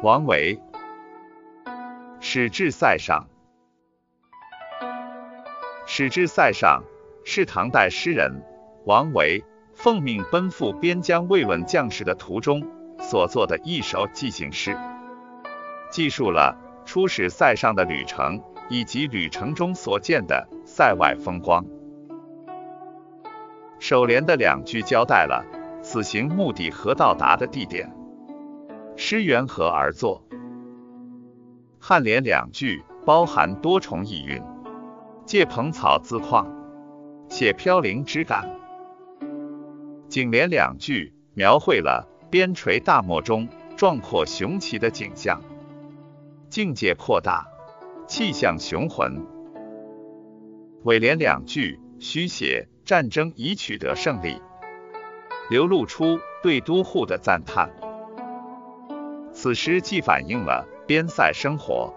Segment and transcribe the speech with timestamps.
[0.00, 0.60] 王维，
[2.20, 3.26] 使至塞上。
[5.86, 6.84] 使至塞上
[7.24, 8.44] 是唐代诗人
[8.84, 9.42] 王维
[9.74, 12.62] 奉命奔赴边疆慰问将士的途中
[13.00, 14.78] 所作的一首寄行诗，
[15.90, 21.64] 记述了出使塞上的旅程以及旅程中所见的塞外风光。
[23.80, 25.44] 首联的两句交代了
[25.82, 27.92] 此行目的和到达的地点，
[29.00, 30.24] 诗缘何而作？
[31.80, 34.42] 颔联两句包含多重意蕴，
[35.24, 36.52] 借蓬草自况，
[37.28, 38.58] 写飘零之感。
[40.08, 45.40] 颈联两句描绘了边陲大漠中壮阔雄奇的景象，
[46.50, 47.46] 境界扩大，
[48.08, 49.24] 气象雄浑。
[50.82, 52.68] 尾联两句虚写。
[52.84, 54.40] 战争已取得胜利，
[55.50, 57.70] 流露出对都护的赞叹。
[59.40, 61.94] 此诗既反映了边塞生活，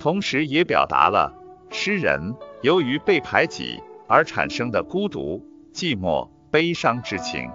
[0.00, 1.32] 同时也表达了
[1.70, 7.48] 诗人由于被排挤而产生的孤独、寂寞、悲伤之情，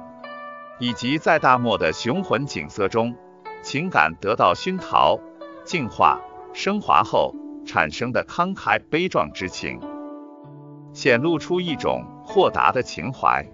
[0.80, 3.14] 以及在大漠的雄浑景色中，
[3.62, 5.20] 情感得到熏陶、
[5.66, 6.22] 净化、
[6.54, 9.78] 升华后产生的慷慨悲壮之情。
[10.94, 13.46] 显露出一种豁达的情怀。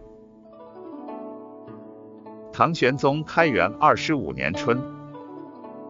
[2.57, 4.81] 唐玄宗开元二十五年春，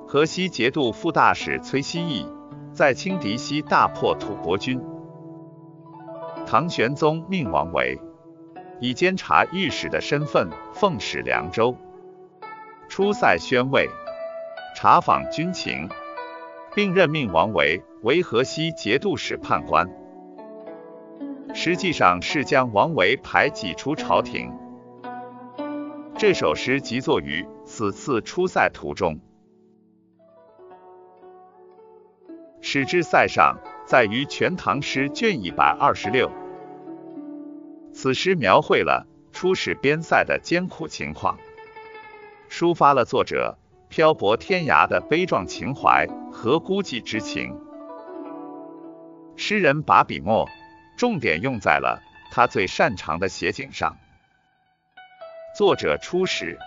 [0.06, 2.28] 河西节度副大使崔希义
[2.74, 4.78] 在清敌西大破吐蕃军，
[6.46, 7.98] 唐玄宗命王维
[8.82, 11.74] 以监察御史的身份奉使凉州，
[12.90, 13.88] 出塞宣慰，
[14.76, 15.88] 查访军情，
[16.76, 19.90] 并任命王维为河西节度使判官。
[21.54, 24.52] 实际上是将王维排挤出朝廷。
[26.18, 29.20] 这首诗即作于此次出塞途中。
[32.60, 36.32] 使至塞上，在于《全唐诗》卷一百二十六。
[37.94, 41.38] 此诗描绘了出使边塞的艰苦情况，
[42.50, 47.56] 抒发了作者漂泊天涯的悲壮情怀和孤寂之情。
[49.36, 50.50] 诗人把笔墨。
[50.98, 53.98] 重点用在了他最擅长的写景上。
[55.58, 56.60] 作者初始，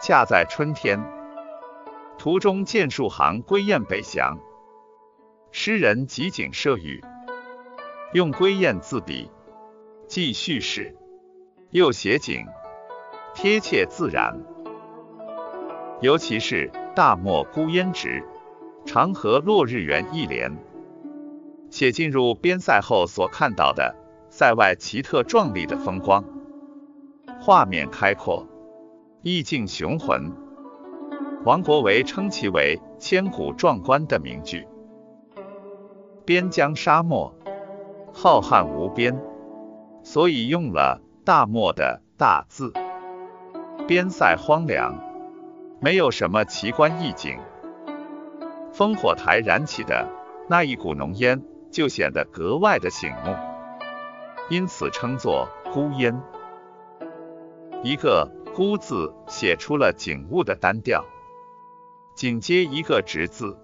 [0.00, 0.98] 恰在春天，
[2.16, 4.38] 途中见数行归雁北翔，
[5.50, 7.04] 诗人集景设语，
[8.14, 9.30] 用归雁自比，
[10.08, 10.96] 既叙事，
[11.68, 12.46] 又写景，
[13.34, 14.42] 贴切自然。
[16.00, 18.24] 尤其是大漠孤烟直，
[18.86, 20.56] 长河落日圆一联。
[21.68, 23.94] 写进入边塞后所看到的
[24.30, 26.24] 塞外奇特壮丽的风光，
[27.46, 28.44] 画面开阔，
[29.22, 30.32] 意境雄浑。
[31.44, 34.66] 王国维称其为千古壮观的名句。
[36.24, 37.32] 边疆沙漠
[38.12, 39.16] 浩瀚无边，
[40.02, 42.72] 所以用了大漠的大字。
[43.86, 44.98] 边塞荒凉，
[45.80, 47.38] 没有什么奇观异景。
[48.72, 50.08] 烽火台燃起的
[50.48, 51.40] 那一股浓烟。
[51.70, 53.36] 就显得格外的醒目，
[54.48, 56.20] 因此称作孤烟。
[57.82, 61.04] 一个孤字写出了景物的单调，
[62.16, 63.58] 紧接一个直字，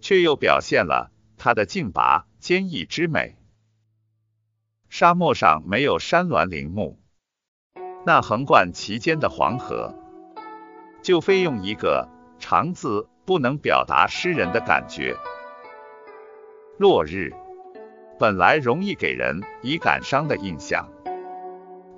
[0.00, 3.36] 却又表现了它的劲拔坚毅之美。
[4.88, 6.98] 沙漠上没有山峦林木，
[8.06, 9.94] 那横贯其间的黄河，
[11.02, 12.08] 就非用一个
[12.38, 15.16] 长字不能表达诗人的感觉。
[16.78, 17.32] 落日
[18.18, 20.88] 本来容易给人以感伤的印象，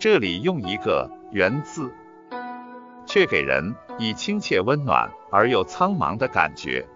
[0.00, 1.93] 这里用一个圆字，
[3.05, 6.87] 却给人以亲切温暖而又苍茫的感觉。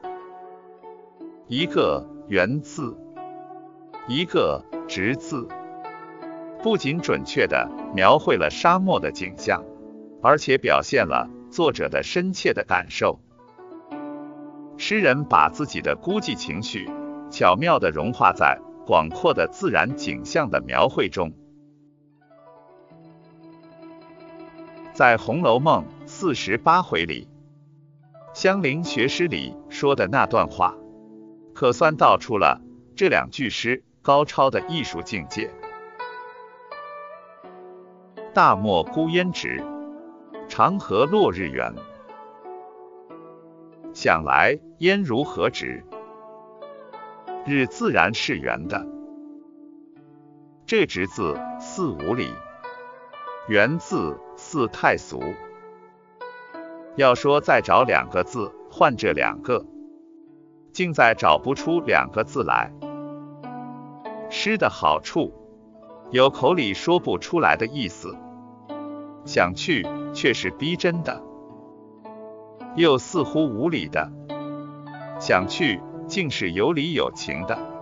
[1.46, 2.96] 一个圆字，
[4.08, 5.46] 一个直字，
[6.62, 9.62] 不仅准确的描绘了沙漠的景象，
[10.22, 13.20] 而且表现了作者的深切的感受。
[14.78, 16.88] 诗人把自己的孤寂情绪。
[17.30, 21.32] 巧妙地融化在广阔的自然景象的描绘中。
[24.94, 27.26] 在《红楼梦》四十八回里，
[28.32, 30.76] 香菱学诗里说的那段话，
[31.52, 32.60] 可算道出了
[32.94, 35.50] 这两句诗高超的艺术境界。
[38.32, 39.64] 大漠孤烟直，
[40.48, 41.74] 长河落日圆。
[43.92, 45.82] 想来烟如何直？
[47.44, 48.86] 日自然是圆的，
[50.64, 52.28] 这直字似五里，
[53.46, 55.22] 圆字似太俗。
[56.96, 59.66] 要说再找两个字换这两个，
[60.72, 62.72] 竟再找不出两个字来。
[64.30, 65.34] 诗的好处，
[66.10, 68.16] 有口里说不出来的意思，
[69.26, 71.22] 想去却是逼真的，
[72.76, 74.08] 又似乎无理的；
[75.20, 77.73] 想去竟是有理有情的。